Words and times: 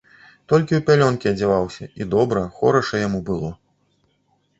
Толькі 0.51 0.77
ў 0.77 0.81
пялёнкі 0.87 1.29
адзяваўся, 1.33 1.83
і 2.03 2.07
добра, 2.13 2.41
хораша 2.61 3.03
яму 3.07 3.19
было. 3.29 3.51